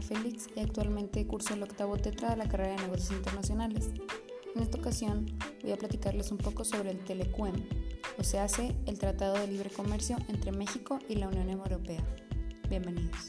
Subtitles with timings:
[0.00, 3.90] Félix y actualmente curso el octavo tetra de la carrera de negocios internacionales.
[4.54, 5.26] En esta ocasión
[5.62, 7.54] voy a platicarles un poco sobre el Telecuem,
[8.18, 12.04] o se hace el Tratado de Libre Comercio entre México y la Unión Europea.
[12.68, 13.28] Bienvenidos.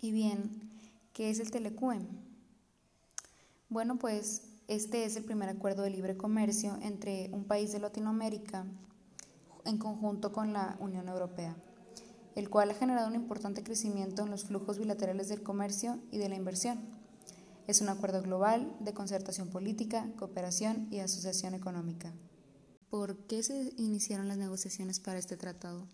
[0.00, 0.70] Y bien,
[1.12, 2.06] ¿qué es el Telecuem?
[3.68, 8.64] Bueno, pues este es el primer acuerdo de libre comercio entre un país de Latinoamérica
[9.66, 11.56] en conjunto con la Unión Europea,
[12.34, 16.28] el cual ha generado un importante crecimiento en los flujos bilaterales del comercio y de
[16.28, 16.80] la inversión.
[17.66, 22.12] Es un acuerdo global de concertación política, cooperación y asociación económica.
[22.90, 25.86] ¿Por qué se iniciaron las negociaciones para este tratado?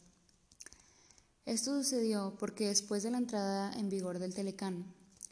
[1.47, 4.85] Esto sucedió porque después de la entrada en vigor del Telecán,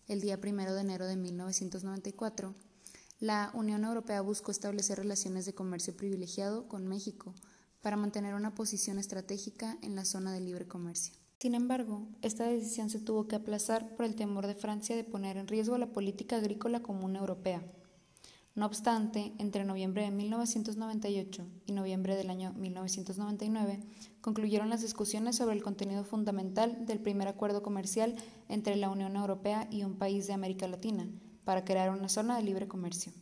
[0.09, 2.55] el día 1 de enero de 1994,
[3.21, 7.35] la Unión Europea buscó establecer relaciones de comercio privilegiado con México
[7.81, 11.15] para mantener una posición estratégica en la zona de libre comercio.
[11.39, 15.39] Sin embargo, esta decisión se tuvo que aplazar por el temor de Francia de poner
[15.39, 17.63] en riesgo la política agrícola común europea.
[18.55, 23.81] No obstante, entre noviembre de 1998 y noviembre del año 1999
[24.21, 28.17] concluyeron las discusiones sobre el contenido fundamental del primer acuerdo comercial
[28.49, 31.09] entre la Unión Europea y un país de América Latina
[31.45, 33.13] para crear una zona de libre comercio.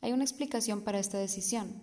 [0.00, 1.82] Hay una explicación para esta decisión,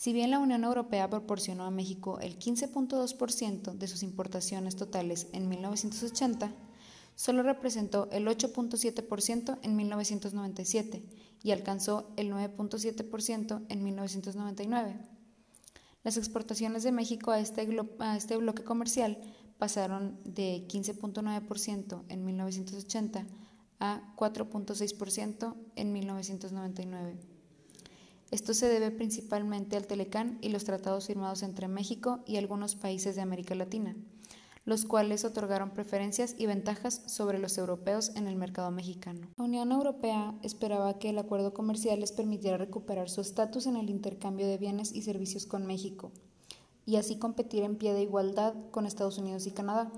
[0.00, 5.46] si bien la Unión Europea proporcionó a México el 15.2% de sus importaciones totales en
[5.46, 6.54] 1980,
[7.14, 11.04] solo representó el 8.7% en 1997
[11.42, 14.96] y alcanzó el 9.7% en 1999.
[16.02, 19.20] Las exportaciones de México a este, a este bloque comercial
[19.58, 23.26] pasaron de 15.9% en 1980
[23.80, 27.29] a 4.6% en 1999.
[28.30, 33.16] Esto se debe principalmente al Telecán y los tratados firmados entre México y algunos países
[33.16, 33.96] de América Latina,
[34.64, 39.26] los cuales otorgaron preferencias y ventajas sobre los europeos en el mercado mexicano.
[39.36, 43.90] La Unión Europea esperaba que el acuerdo comercial les permitiera recuperar su estatus en el
[43.90, 46.12] intercambio de bienes y servicios con México,
[46.86, 49.90] y así competir en pie de igualdad con Estados Unidos y Canadá.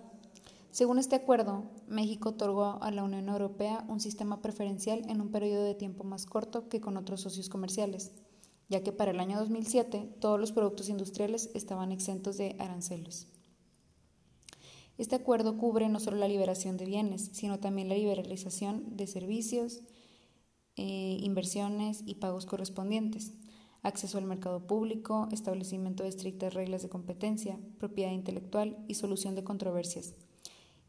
[0.73, 5.65] Según este acuerdo, México otorgó a la Unión Europea un sistema preferencial en un periodo
[5.65, 8.13] de tiempo más corto que con otros socios comerciales,
[8.71, 13.29] ya que para el año 2007 todos los productos industriales estaban exentos de aranceles.
[14.97, 19.83] Este acuerdo cubre no solo la liberación de bienes, sino también la liberalización de servicios,
[20.77, 23.35] eh, inversiones y pagos correspondientes,
[23.83, 29.45] acceso al mercado público, establecimiento de estrictas reglas de competencia, propiedad intelectual y solución de
[29.45, 30.15] controversias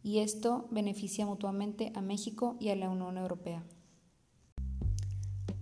[0.03, 3.63] y esto beneficia mutuamente a México y a la Unión Europea.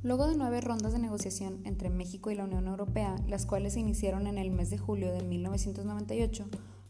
[0.03, 3.81] Luego de nueve rondas de negociación entre México y la Unión Europea, las cuales se
[3.81, 6.47] iniciaron en el mes de julio de 1998,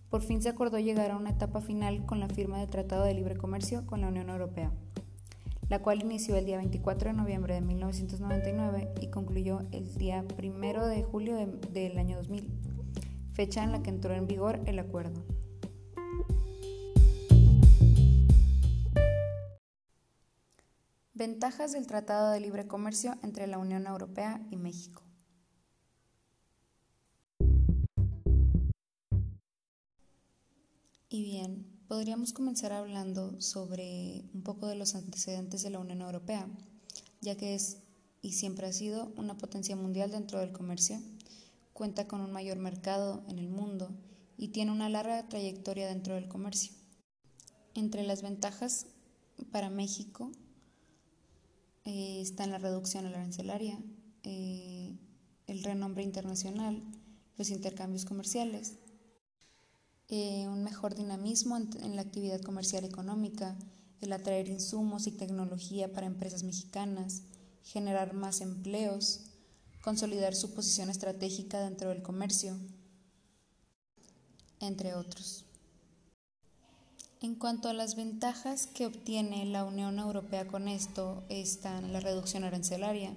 [0.09, 3.13] por fin se acordó llegar a una etapa final con la firma del Tratado de
[3.13, 4.71] Libre Comercio con la Unión Europea,
[5.67, 10.87] la cual inició el día 24 de noviembre de 1999 y concluyó el día 1
[10.87, 12.49] de julio del año 2000,
[13.33, 15.21] fecha en la que entró en vigor el acuerdo.
[21.21, 25.03] Ventajas del Tratado de Libre Comercio entre la Unión Europea y México.
[31.09, 36.47] Y bien, podríamos comenzar hablando sobre un poco de los antecedentes de la Unión Europea,
[37.19, 37.83] ya que es
[38.23, 40.99] y siempre ha sido una potencia mundial dentro del comercio,
[41.73, 43.91] cuenta con un mayor mercado en el mundo
[44.37, 46.73] y tiene una larga trayectoria dentro del comercio.
[47.75, 48.87] Entre las ventajas
[49.51, 50.31] para México
[51.83, 53.79] eh, está en la reducción arancelaria,
[54.23, 54.95] eh,
[55.47, 56.83] el renombre internacional,
[57.37, 58.73] los intercambios comerciales,
[60.09, 63.57] eh, un mejor dinamismo en, la actividad comercial económica,
[64.01, 67.23] el atraer insumos y tecnología para empresas mexicanas,
[67.63, 69.21] generar más empleos,
[69.81, 72.57] consolidar su posición estratégica dentro del comercio,
[74.59, 75.45] entre otros.
[77.23, 82.43] En cuanto a las ventajas que obtiene la Unión Europea con esto, están la reducción
[82.43, 83.13] arancelaria,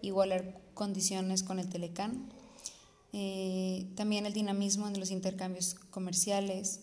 [0.00, 2.30] igualar condiciones con el Telecán,
[3.12, 6.80] eh, también el dinamismo en los intercambios comerciales,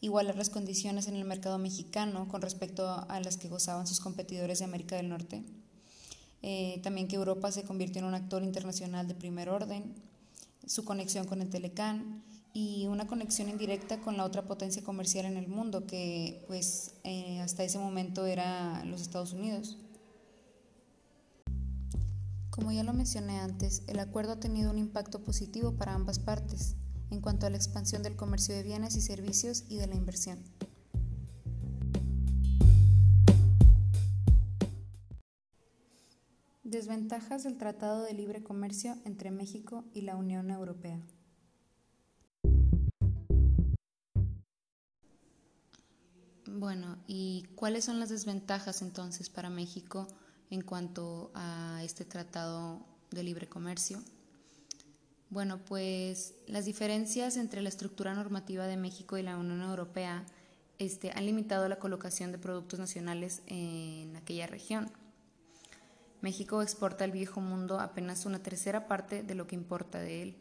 [0.00, 4.60] igualar las condiciones en el mercado mexicano con respecto a las que gozaban sus competidores
[4.60, 5.44] de América del Norte,
[6.40, 9.94] eh, también que Europa se convirtió en un actor internacional de primer orden,
[10.66, 12.22] su conexión con el Telecán,
[12.52, 17.40] y una conexión indirecta con la otra potencia comercial en el mundo, que pues eh,
[17.40, 19.78] hasta ese momento era los Estados Unidos.
[22.50, 26.76] Como ya lo mencioné antes, el acuerdo ha tenido un impacto positivo para ambas partes,
[27.10, 30.38] en cuanto a la expansión del comercio de bienes y servicios y de la inversión.
[36.64, 41.00] Desventajas del Tratado de Libre Comercio entre México y la Unión Europea.
[47.12, 50.06] ¿Y cuáles son las desventajas entonces para México
[50.48, 54.00] en cuanto a este tratado de libre comercio?
[55.28, 60.24] Bueno, pues las diferencias entre la estructura normativa de México y la Unión Europea
[60.78, 64.88] este, han limitado la colocación de productos nacionales en aquella región.
[66.20, 70.36] México exporta al viejo mundo apenas una tercera parte de lo que importa de él.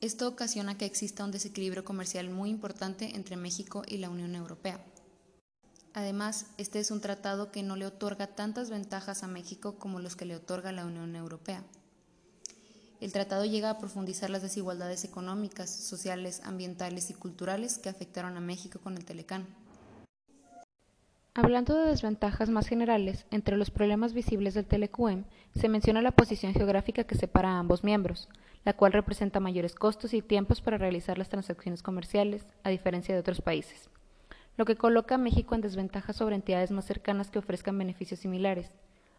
[0.00, 4.84] Esto ocasiona que exista un desequilibrio comercial muy importante entre México y la Unión Europea.
[5.98, 10.14] Además, este es un tratado que no le otorga tantas ventajas a México como los
[10.14, 11.64] que le otorga la Unión Europea.
[13.00, 18.40] El tratado llega a profundizar las desigualdades económicas, sociales, ambientales y culturales que afectaron a
[18.40, 19.44] México con el Telecán.
[21.34, 25.24] Hablando de desventajas más generales, entre los problemas visibles del Telecuem
[25.56, 28.28] se menciona la posición geográfica que separa a ambos miembros,
[28.64, 33.20] la cual representa mayores costos y tiempos para realizar las transacciones comerciales, a diferencia de
[33.20, 33.90] otros países,
[34.58, 38.70] lo que coloca a México en desventaja sobre entidades más cercanas que ofrezcan beneficios similares.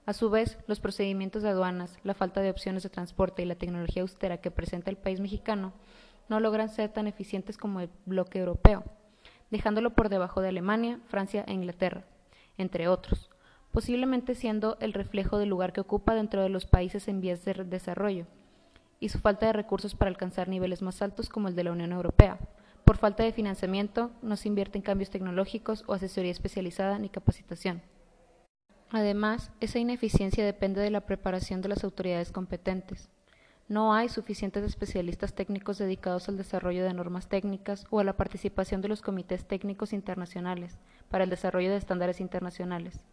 [0.05, 3.55] A su vez, los procedimientos de aduanas, la falta de opciones de transporte y la
[3.55, 5.73] tecnología austera que presenta el país mexicano
[6.27, 8.83] no logran ser tan eficientes como el bloque europeo
[9.49, 12.03] dejándolo por debajo de Alemania, Francia e Inglaterra,
[12.57, 13.29] entre otros,
[13.71, 17.53] posiblemente siendo el reflejo del lugar que ocupa dentro de los países en vías de
[17.53, 18.25] desarrollo,
[18.99, 21.93] y su falta de recursos para alcanzar niveles más altos como el de la Unión
[21.93, 22.37] Europea.
[22.89, 27.83] Por falta de financiamiento, no se invierte en cambios tecnológicos o asesoría especializada ni capacitación.
[28.89, 33.11] Además, esa ineficiencia depende de la preparación de las autoridades competentes.
[33.67, 38.81] No hay suficientes especialistas técnicos dedicados al desarrollo de normas técnicas o a la participación
[38.81, 43.03] de los comités técnicos internacionales para el desarrollo de estándares internacionales,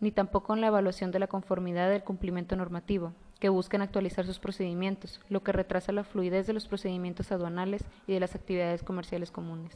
[0.00, 4.38] ni tampoco en la evaluación de la conformidad del cumplimiento normativo, que buscan actualizar sus
[4.38, 9.30] procedimientos, lo que retrasa la fluidez de los procedimientos aduanales y de las actividades comerciales
[9.30, 9.74] comunes.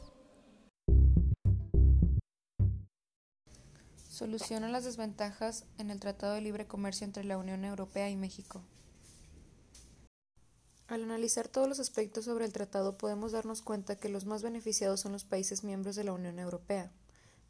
[4.07, 8.61] Soluciona las desventajas en el Tratado de Libre Comercio entre la Unión Europea y México.
[10.87, 15.01] Al analizar todos los aspectos sobre el tratado podemos darnos cuenta que los más beneficiados
[15.01, 16.91] son los países miembros de la Unión Europea.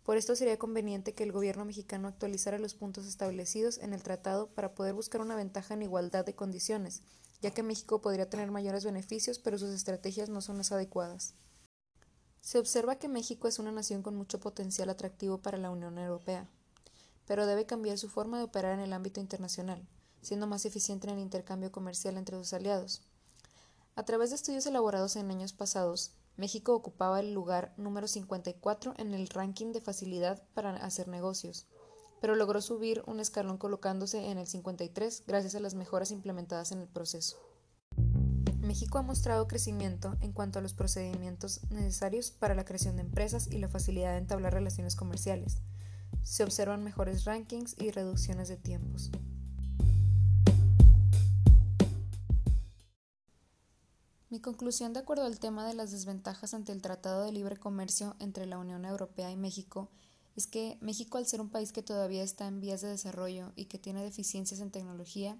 [0.05, 4.47] Por esto sería conveniente que el gobierno mexicano actualizara los puntos establecidos en el tratado
[4.47, 7.01] para poder buscar una ventaja en igualdad de condiciones,
[7.41, 11.33] ya que México podría tener mayores beneficios, pero sus estrategias no son las adecuadas.
[12.39, 16.47] Se observa que México es una nación con mucho potencial atractivo para la Unión Europea,
[17.25, 19.87] pero debe cambiar su forma de operar en el ámbito internacional,
[20.21, 23.01] siendo más eficiente en el intercambio comercial entre sus aliados.
[23.95, 29.13] A través de estudios elaborados en años pasados, México ocupaba el lugar número 54 en
[29.13, 31.67] el ranking de facilidad para hacer negocios,
[32.19, 36.79] pero logró subir un escalón colocándose en el 53 gracias a las mejoras implementadas en
[36.79, 37.37] el proceso.
[38.59, 43.47] México ha mostrado crecimiento en cuanto a los procedimientos necesarios para la creación de empresas
[43.51, 45.59] y la facilidad de entablar relaciones comerciales.
[46.23, 49.11] Se observan mejores rankings y reducciones de tiempos.
[54.31, 58.15] Mi conclusión de acuerdo al tema de las desventajas ante el Tratado de Libre Comercio
[58.19, 59.87] entre la Unión Europea y México
[60.35, 63.65] es que México, al ser un país que todavía está en vías de desarrollo y
[63.65, 65.37] que tiene deficiencias en tecnología,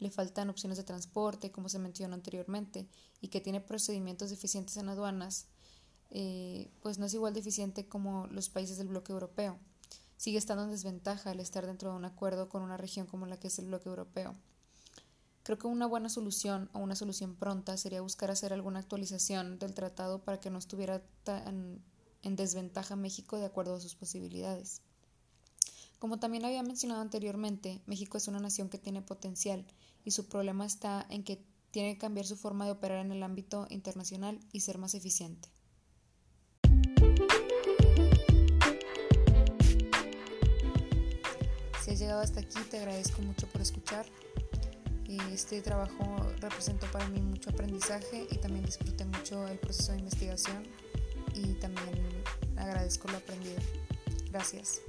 [0.00, 2.88] le faltan opciones de transporte, como se mencionó anteriormente,
[3.20, 5.46] y que tiene procedimientos deficientes en aduanas,
[6.10, 9.56] eh, pues no es igual deficiente como los países del bloque europeo.
[10.16, 13.38] Sigue estando en desventaja al estar dentro de un acuerdo con una región como la
[13.38, 14.34] que es el bloque europeo.
[15.42, 19.74] Creo que una buena solución o una solución pronta sería buscar hacer alguna actualización del
[19.74, 21.82] tratado para que no estuviera tan
[22.22, 24.82] en desventaja México de acuerdo a sus posibilidades.
[25.98, 29.66] Como también había mencionado anteriormente, México es una nación que tiene potencial
[30.04, 33.22] y su problema está en que tiene que cambiar su forma de operar en el
[33.22, 35.48] ámbito internacional y ser más eficiente.
[41.82, 44.06] Si has llegado hasta aquí, te agradezco mucho por escuchar.
[45.32, 50.62] Este trabajo representó para mí mucho aprendizaje y también disfruté mucho el proceso de investigación
[51.34, 52.22] y también
[52.56, 53.60] agradezco lo aprendido.
[54.30, 54.82] Gracias.